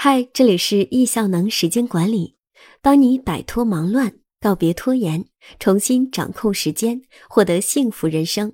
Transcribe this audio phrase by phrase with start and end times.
[0.00, 2.36] 嗨，这里是易效能时间管理，
[2.80, 5.26] 帮你摆脱忙乱，告别拖延，
[5.58, 8.52] 重新掌控时间，获得幸福人生。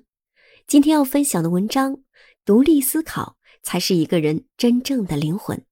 [0.65, 1.99] 今天要分享的文章：
[2.43, 5.63] 独立思考才是一个人真正的灵魂。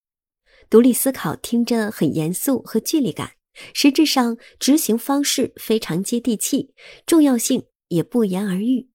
[0.70, 3.32] 独立思考听着很严肃和距离感，
[3.74, 6.76] 实质上执行方式非常接地气，
[7.08, 8.90] 重要性也不言而喻。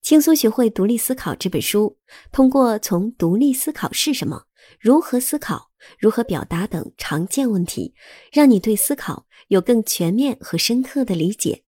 [0.00, 1.98] 轻松学会独立思考这本书，
[2.30, 4.44] 通过从独立思考是什么。
[4.78, 7.94] 如何思考、如何表达等常见问题，
[8.32, 11.64] 让你对思考有更全面和深刻的理解。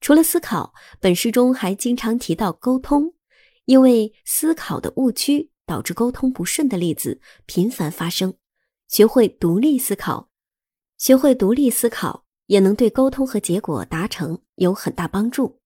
[0.00, 3.14] 除了思考，本书中还经常提到沟通，
[3.64, 8.34] 因为思考的误区导致沟通不顺的例子频繁发生。
[8.86, 10.28] 学会独立思考，
[10.98, 15.60] 学会独立思考也能对沟通和结果达成有很大帮助。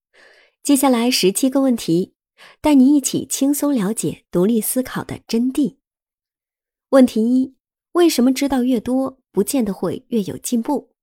[0.63, 2.15] 接下来十七个问题，
[2.61, 5.79] 带你一起轻松了解独立思考的真谛。
[6.91, 7.55] 问题一：
[7.93, 10.95] 为什么知道越多，不见得会越有进步？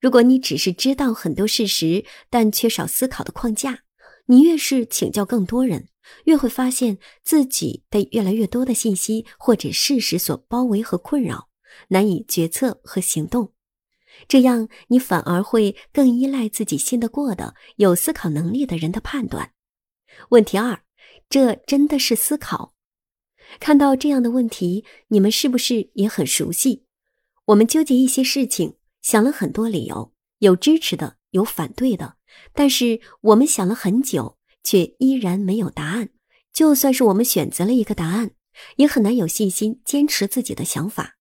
[0.00, 3.84] 如果你只是知道很多事实，但缺少思考的框架，
[4.26, 5.88] 你越是请教更多人，
[6.24, 11.48] 越会发现自己被越来越多的信息或者事实所包围和困扰，
[11.88, 13.52] 难以决策和行动。
[14.26, 19.52] 这样，你反而会更依赖自己信得过的、有思考能力的人的判断。
[20.30, 20.82] 问题二：
[21.30, 22.74] 这真的是思考？
[23.60, 26.84] 看到这样的问题，你们是不是也很熟悉？
[27.46, 32.16] 我们纠结一些事情，想了很多理由，有支持的，有反对的，
[32.52, 36.10] 但是我们想了很久，却依然没有答案。
[36.52, 38.32] 就算是我们选择了一个答案，
[38.76, 41.16] 也很难有信心坚持自己的想法。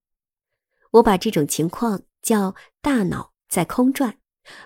[0.91, 4.17] 我把这种情况叫大脑在空转。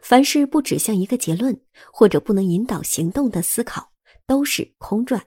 [0.01, 1.59] 凡是不指向一个结论，
[1.91, 3.91] 或者不能引导行动的思考，
[4.25, 5.21] 都是空转。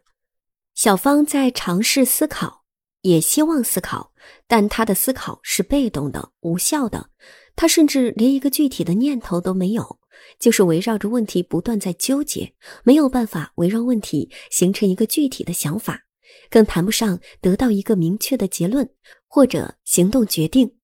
[0.78, 2.64] 小芳在尝试思考，
[3.00, 4.12] 也希望思考，
[4.46, 7.10] 但她的思考是被动的、无效的。
[7.56, 9.98] 她甚至连一个具体的念头都没有，
[10.38, 16.05] 就是围绕着问题不断在纠结，没有办法围绕问题形成一个具体的想法，
[16.48, 18.88] 更谈不上得到一个明确的结论
[19.27, 20.78] 或者行动决定。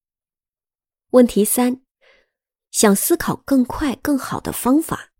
[1.11, 1.79] 问题三：
[2.69, 5.13] 想思考更快、更好的方法，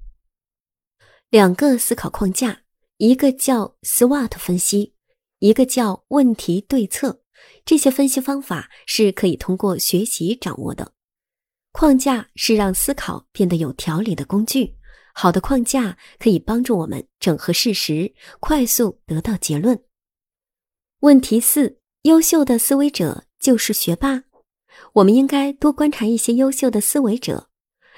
[1.30, 2.65] 两个思考框架。
[2.98, 4.94] 一个叫 SWOT 分析，
[5.40, 7.22] 一个叫问题对策。
[7.66, 10.94] 这些分析方法是可以通过学习掌握的。
[11.74, 14.78] 框架是让思考变得有条理的工具。
[15.14, 19.84] 好的框架可以帮助我们整合事实，快速得到结论。
[21.02, 24.24] 问题四：优秀的思维者就是学霸。
[24.94, 27.50] 我们应该多观察一些优秀的思维者。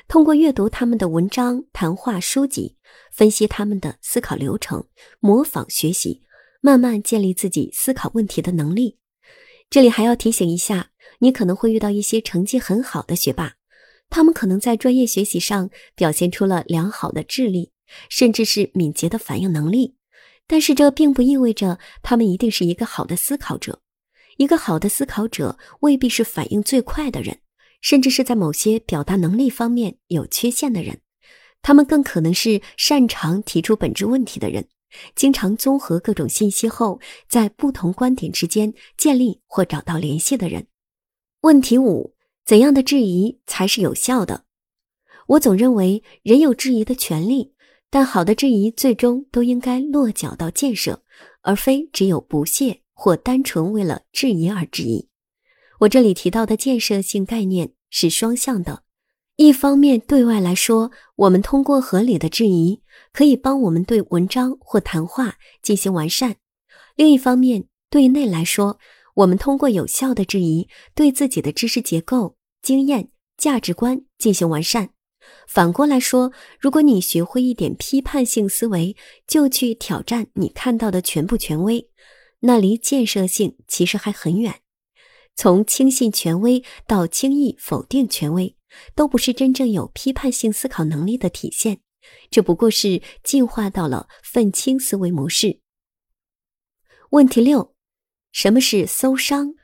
[0.08, 2.77] 通过阅读他们的文章、谈话、书籍，
[3.12, 4.88] 分析他们的思考流程，
[5.20, 6.24] 模仿学习，
[6.62, 8.98] 慢慢建立自己思考问题的能力。
[9.70, 13.56] 这里还要提醒一下，你可能会遇到一些成绩很好的学霸，
[14.10, 17.72] 他们可能在专业学习上表现出了良好的智力，
[18.10, 19.96] 甚至是敏捷的反应能力，
[20.48, 23.82] 但是这并不意味着他们一定是一个好的思考者。
[24.38, 27.40] 一个好的思考者未必是反应最快的人。
[27.80, 31.00] 甚至是在某些表达能力方面有缺陷的人，
[31.68, 34.70] 他们更可能是擅长提出本质问题的人，
[35.16, 40.68] 经常综合各种信息后，在不同观点之间建立或找到联系的人。
[41.42, 44.46] 问题五：怎样的质疑才是有效的？
[45.28, 47.54] 我总认为人有质疑的权利，
[47.90, 51.04] 但好的质疑最终都应该落脚到建设，
[51.42, 55.10] 而非只有不屑或单纯为了质疑而质疑。
[55.80, 58.84] 我这里提到的建设性概念是双向的，
[59.38, 62.82] 一方面对外来说，我们通过合理的质疑
[63.14, 66.34] 可以帮我们对文章或谈话进行完善；
[66.96, 68.80] 另一方面对内来说，
[69.14, 74.90] 我们通过有效的质疑对自己的知识结构、经验、价值观进行完善。
[75.48, 78.96] 反过来说，如果你学会一点批判性思维，
[79.28, 81.88] 就去挑战你看到的全部权威，
[82.40, 84.62] 那离建设性其实还很远。
[85.36, 88.56] 从轻信权威到轻易否定权威，
[88.96, 91.82] 都不是真正有批判性思考能力的体现，
[92.30, 95.60] 这不过是进化到了愤青思维模式。
[97.12, 97.74] 问题六：
[98.32, 99.56] 什么是搜商？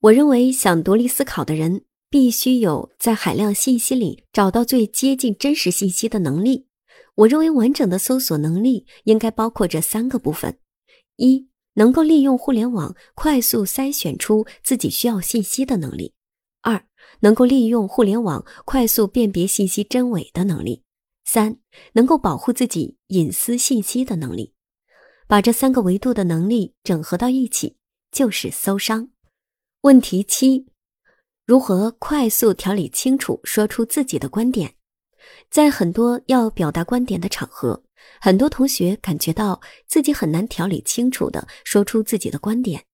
[0.00, 6.66] 我认为，想独立思考的人必须有在海量信息里找到最接近真实信息的能力。
[7.14, 10.58] 我认为，完整的搜索能力应该包括这三个部分：
[11.16, 11.48] 一。
[11.76, 16.13] 能够利用互联网快速筛选出自己需要信息的能力；
[17.20, 20.82] 能够利用互联网快速辨别信息真伪的能力；
[21.24, 21.56] 三，
[21.92, 24.52] 能够保护自己隐私信息的能力。
[25.26, 27.76] 把这三个维度的能力整合到一起，
[28.12, 29.08] 就是搜商。
[29.80, 30.66] 问题七：
[31.46, 34.74] 如何快速条理清楚说出自己的观点？
[35.50, 37.82] 在很多要表达观点的场合，
[38.20, 42.84] 很多同学感觉到自己很难条理清楚的说出自己的观点。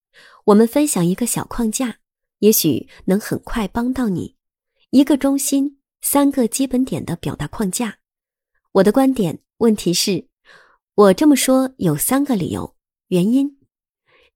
[0.45, 1.97] 我们分享一个小框架，
[2.41, 4.35] 也许能很快帮到你。
[4.89, 7.99] 一个中心，三个基本点的表达框架。
[8.73, 10.27] 我的观点，问题是，
[10.95, 12.75] 我这么说有三个理由、
[13.07, 13.59] 原因。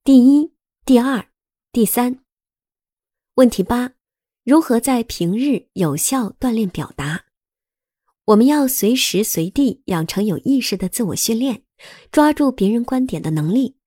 [0.03, 0.53] 第一、
[0.85, 1.27] 第二、
[1.71, 2.19] 第三。
[3.35, 3.93] 问题八：
[4.43, 7.25] 如何在平日有效锻炼表达？
[8.25, 11.63] 我们要随时随地养成有意识的自我训练，
[12.11, 13.77] 抓住别人观点的能力。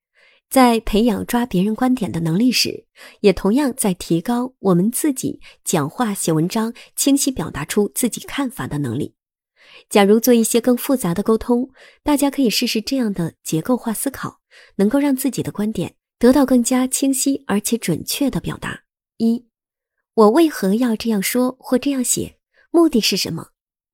[0.50, 2.86] 在培养抓别人观点的能力时，
[3.20, 9.14] 也同样在提高我们自己讲话、写文章清晰表达出自己看法的能力。
[9.90, 11.70] 假如做一些更复杂的沟通，
[12.02, 14.40] 大家可以试试这样的结构化思考，
[14.76, 18.84] 能够让自己的观点得到更加清晰而且准确的表达。
[19.18, 19.46] 一，
[20.14, 22.38] 我为何要这样说或这样写？
[22.70, 23.48] 目的是什么？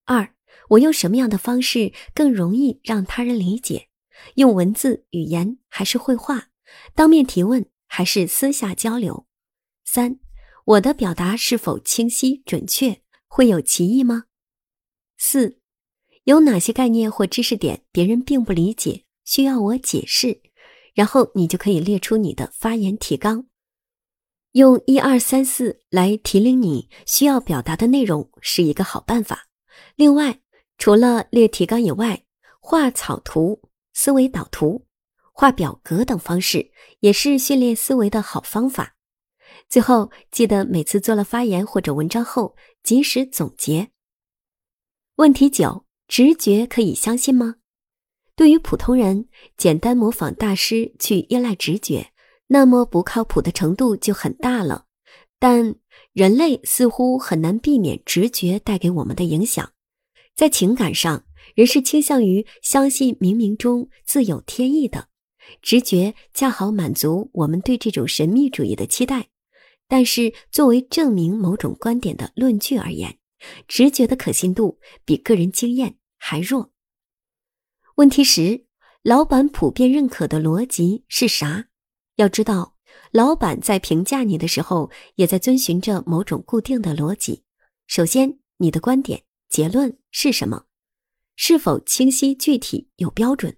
[0.05, 0.33] 二，
[0.69, 3.89] 我用什么样的方式更容易让他人理解？
[4.35, 6.49] 用文字、语言还是绘画？
[6.93, 9.25] 当面提问还是私下交流？
[9.85, 10.19] 三，
[10.65, 13.01] 我的表达是否清晰准确？
[13.27, 14.25] 会有歧义吗？
[15.17, 15.59] 四，
[16.23, 20.41] 有哪些概念或知识点别人并不理解，需要我解释？
[20.93, 23.47] 然后你就可以列出你的发言提纲。
[24.53, 29.49] 用一二三四来提领你需要表达的内容是一个好办法。
[29.97, 30.39] 另外，
[30.77, 32.23] 除了列提纲以外，
[32.61, 33.61] 画草图、
[33.95, 34.85] 思维导图、
[35.33, 38.95] 画表格等方式也是训练思维的好方法。
[39.67, 43.89] 最后，记得每次做了发言或者文章后及时总结。
[45.15, 47.55] 问题九：直觉可以相信吗？
[48.35, 49.27] 对于普通人，
[49.57, 52.11] 简单模仿大师去依赖直觉。
[52.47, 54.85] 那么不靠谱的程度就很大了，
[55.39, 55.75] 但
[56.13, 59.71] 人类似乎很难避免直觉带给我们的影响。
[60.35, 61.24] 在情感上，
[61.55, 65.07] 人是倾向于相信冥冥中自有天意的，
[65.61, 69.29] 直觉恰好满足我们对这种神秘主义的期待。
[69.87, 73.17] 但是，作为证明某种观点的论据而言，
[73.67, 76.73] 直觉的可信度比个人经验还弱。
[77.95, 78.65] 问题十：
[79.01, 81.67] 老板普遍认可的逻辑是啥？
[82.15, 82.75] 要知道，
[83.11, 87.43] 老板在评价你的时候，也在遵循着某种固定的逻辑。
[87.87, 90.64] 首先，你的观点结论是什么？
[91.35, 93.55] 是否清晰具体有标准？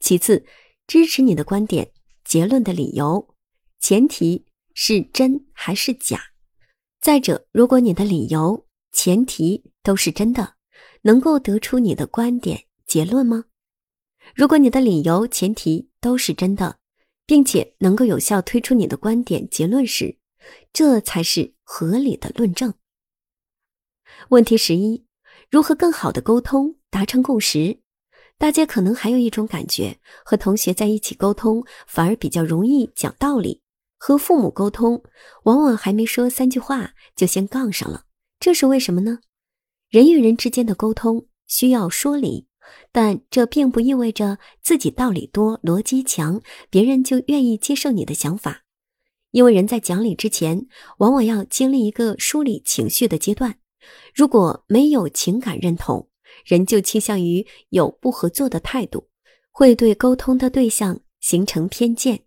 [0.00, 0.44] 其次，
[0.86, 1.92] 支持你的观点
[2.24, 3.34] 结论的理由，
[3.78, 6.20] 前提是真还是假？
[7.00, 10.56] 再者，如果你的理由、前提都是真的，
[11.02, 13.44] 能够得出你的观点结论吗？
[14.34, 16.78] 如果你的理由、前提都是真的，
[17.26, 20.18] 并且能够有效推出你的观点结论时，
[20.72, 22.74] 这才是合理的论证。
[24.30, 25.06] 问题十一：
[25.48, 27.80] 如何更好的沟通，达成共识？
[28.36, 33.62] 大家可能还有一种感觉，和同学在一起沟通反而比较容易讲道理，
[33.96, 35.02] 和父母沟通
[35.44, 38.04] 往往还没说三句话就先杠上了。
[38.38, 39.20] 这是为什么呢？
[39.88, 42.48] 人与人之间的沟通需要说理。
[42.92, 48.62] 但这并不意味着自己道理多、逻辑强，别人就愿意接受你的想法。
[49.32, 50.66] 因为人在讲理之前，
[50.98, 53.58] 往往要经历一个梳理情绪的阶段。
[54.14, 56.09] 如果没有情感认同，
[56.50, 59.08] 人就倾向于有不合作的态度，
[59.52, 62.24] 会对沟通的对象形成偏见。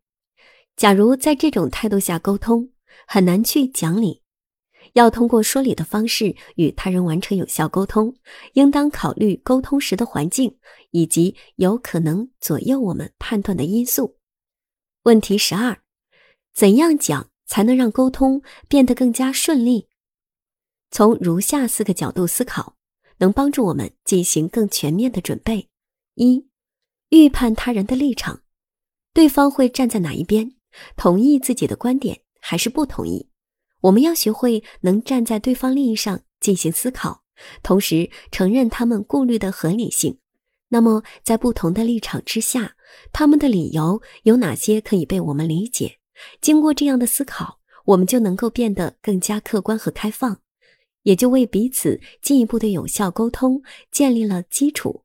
[0.77, 2.69] 假如在这种态度下沟通，
[3.05, 4.21] 很难去讲理。
[4.93, 8.15] 要通过说理的方式与他人完成有效沟通，
[8.53, 10.57] 应当考虑沟通时的环境
[10.91, 14.17] 以及有可能左右我们判断的因素。
[15.03, 15.81] 问题十二：
[16.53, 19.89] 怎样讲才能让沟通变得更加顺利？
[20.91, 22.77] 从如下四个角度思考，
[23.17, 25.69] 能帮助我们进行更全面的准备：
[26.15, 26.47] 一、
[27.09, 28.41] 预判他人的立场，
[29.13, 30.55] 对方会站在哪一边，
[30.95, 33.29] 同意自己的观点还是不同意？
[33.81, 37.23] 我们要学会能站在对方利益上进行思考，
[37.61, 40.17] 同时承认他们顾虑的合理性。
[40.69, 42.75] 那么，在不同的立场之下，
[43.11, 45.99] 他们的理由有哪些可以被我们理解？
[46.41, 50.39] 经过这样的思考，我们就能够变得更加客观和开放，
[51.03, 55.03] 也就为彼此进一步的有效沟通建立了基础。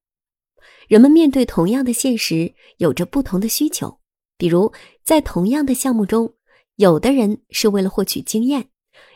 [0.89, 4.01] 人们面对同样的现实，有着不同的需求，
[4.37, 4.73] 比如
[5.05, 6.35] 在同样的项目中。
[6.77, 8.71] 有的人是为了获取经验，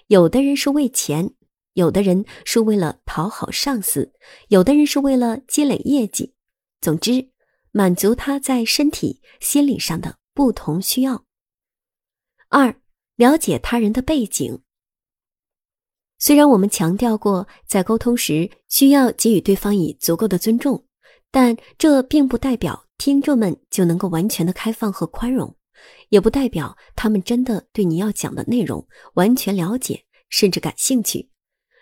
[0.09, 1.33] 有的人是为钱，
[1.75, 4.13] 有的人是为了讨好上司，
[4.49, 6.35] 有的人是为了积累业绩。
[6.81, 7.31] 总之，
[7.71, 11.25] 满足他在身体、心理上的不同需要。
[12.49, 12.77] 二，
[13.15, 14.61] 了解他人的背景。
[16.25, 20.87] 虽然我们强调过，在沟通时需要给予对方以足够的尊重，
[21.33, 25.53] 但这并不代表听众们就能够完全的开放和宽容，
[26.11, 31.29] 也不代表他们真的对你要讲的内容完全了解，甚至感兴趣。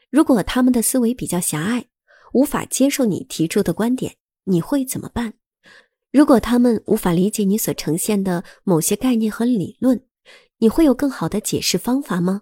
[0.09, 1.85] 如果他们的思维比较狭隘，
[2.33, 5.35] 无法接受你提出的观点，你会怎么办？
[6.11, 10.03] 如果他们无法理解你所呈现的某些概念和理论，
[10.57, 12.41] 你会有更好的解释方法吗？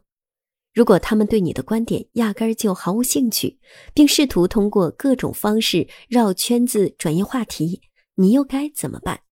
[0.78, 3.58] 如果他们对你的观点压根儿就毫无兴趣，
[3.92, 7.82] 并试图通过各种方式绕圈子转移话题，
[8.14, 9.22] 你又该怎么办？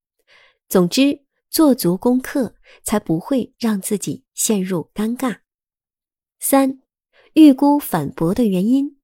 [0.69, 5.37] 总之，做足功课，才不会让自己陷入尴尬。
[6.41, 6.81] 三、
[7.35, 8.97] 预估反驳的原因，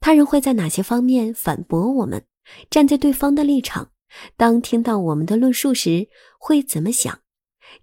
[0.00, 2.24] 他人会在哪些方面反驳我们？
[2.70, 3.90] 站在对方的立场。
[4.38, 7.20] 当听到我们的论述时，会怎么想？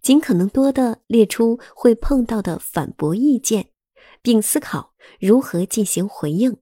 [0.02, 3.68] 尽可能多的列出会碰到的反驳意见，
[4.22, 6.58] 并思考如何进行回应。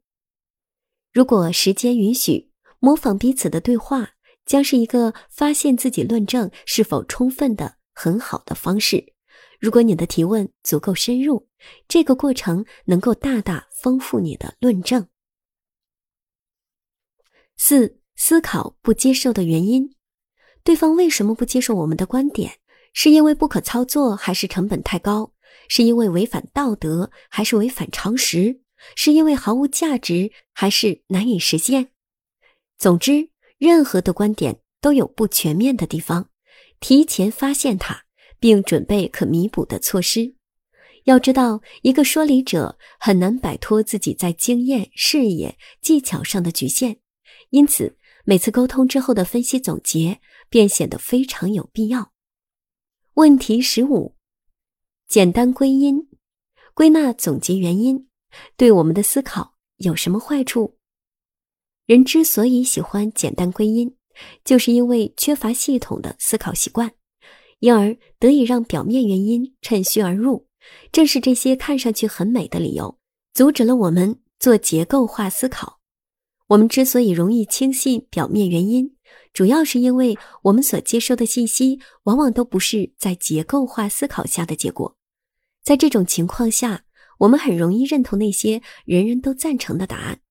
[1.12, 4.12] 如果时间允许，模仿彼此的对话
[4.46, 9.14] 将是一个发现自己论证是否充分的很好的方式。
[9.60, 11.48] 如果你的提问足够深入，
[11.88, 15.08] 这个过程能够大大丰富你的论证。
[17.58, 18.00] 四。
[18.22, 19.96] 思考不接受的原因，
[20.62, 22.60] 对方为什么不接受我们的观点？
[22.92, 25.32] 是因为不可操作，还是成本太高？
[25.70, 28.60] 是因为违反道德，还是违反常识？
[28.96, 31.92] 是因为毫无价值，还是难以实现？
[32.78, 36.30] 总之，任何的观点都有不全面的地方，
[36.82, 38.04] 提前发现它，
[38.42, 40.36] 并准备可弥补的措施。
[41.06, 46.98] 要知道，一个说理者很难摆脱自己在经验、视野、技巧上的局限，
[47.52, 47.96] 因此。
[48.26, 52.12] 每次沟通之后的分析总结便显得非常有必要。
[53.16, 54.14] 问题十五：
[55.10, 56.08] 简单归因，
[56.76, 58.08] 归纳总结原因，
[58.56, 60.78] 对我们的思考有什么坏处？
[61.88, 63.96] 人之所以喜欢简单归因，
[64.46, 66.92] 就是因为缺乏系统的思考习惯，
[67.58, 70.46] 因而得以让表面原因趁虚而入。
[70.92, 73.00] 正是这些看上去很美的理由，
[73.34, 75.80] 阻止了我们做结构化思考。
[76.50, 78.96] 我们之所以容易轻信表面原因，
[79.34, 84.96] 主要是因为我们所接收的信息往往都不是在结构化思考下的结果。
[85.64, 86.86] 在这种情况下，
[87.20, 90.22] 我们很容易认同那些人人都赞成的答案，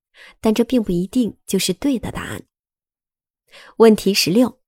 [0.41, 2.45] 但这并不一定就是对的答案。
[3.77, 4.61] 问题十六：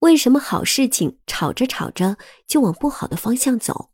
[0.00, 2.16] 为什么好事情吵着吵着
[2.46, 3.90] 就往不好的方向走？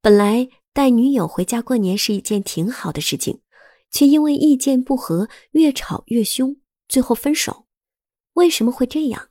[0.00, 3.40] 本来带女友回家过年是一件挺好的事情。
[3.92, 7.66] 却因为意见不合越吵越凶，最后分手。
[8.34, 9.30] 为什么会这样？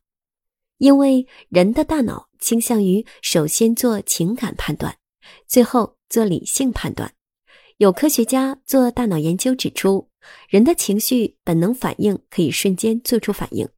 [0.80, 4.98] 因为人的大脑倾向于首先做情感判断，
[5.48, 7.14] 最后做理性判断。
[7.78, 10.10] 有科学家做大脑研究指出，
[10.50, 13.70] 人的情绪本能反应可以瞬间做出反应，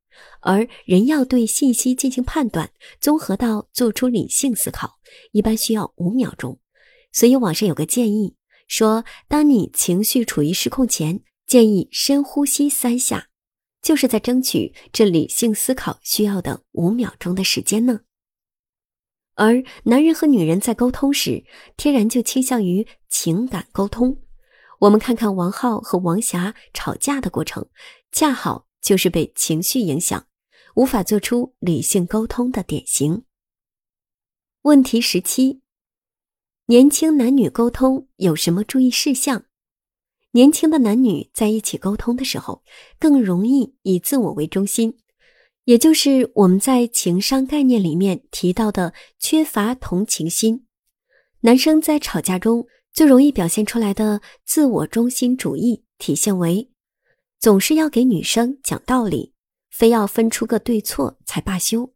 [0.41, 4.97] 而人要对信息进行判断，综合到做出理性思考，
[5.31, 6.59] 一般需要五秒钟。
[7.11, 8.35] 所以网上有个建议。
[8.67, 13.27] 说，当你情绪处于失控前，建议深呼吸三下，
[13.81, 17.99] 就是在争取这理性思考需要的五秒钟的时间呢。
[19.41, 21.43] 而男人和女人在沟通时，
[21.75, 24.21] 天然就倾向于情感沟通。
[24.81, 27.67] 我们看看王浩和王霞吵架的过程，
[28.11, 30.27] 恰好就是被情绪影响，
[30.75, 33.23] 无法做出理性沟通的典型。
[34.61, 35.61] 问题十七。
[36.67, 39.45] 年轻男女沟通有什么注意事项？
[40.33, 42.63] 年轻的男女在一起沟通的时候，
[42.99, 44.99] 更容易以自我为中心，
[45.71, 50.67] 也就是我们在情商概念里面提到的缺乏同情心。
[51.39, 56.69] 男生在吵架中最容易表现出来的自我中心主义，体现为
[57.39, 59.33] 总是要给女生讲道理，
[59.69, 61.93] 非要分出个对错才罢休。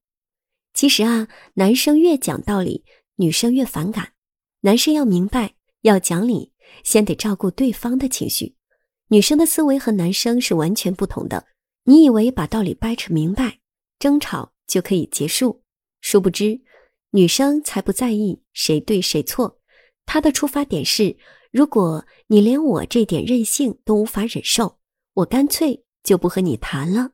[0.73, 2.85] 其实啊，男生越讲道理，
[3.17, 4.13] 女生越反感。
[4.61, 6.53] 男生要明白，要讲理，
[6.85, 8.55] 先得照顾对方的情绪。
[9.09, 11.45] 女生的思维和男生是完全不同的。
[11.83, 13.59] 你以为把道理掰扯明白，
[14.05, 15.63] 争吵就可以结束？
[15.99, 16.61] 殊不知，
[17.09, 19.59] 女生才不在意谁对谁错。
[20.05, 21.17] 她的出发点是：
[21.51, 24.77] 如果你连我这点任性都无法忍受，
[25.15, 27.13] 我干脆就不和你谈了。